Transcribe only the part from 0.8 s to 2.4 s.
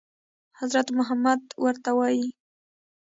محمد ورته وايي.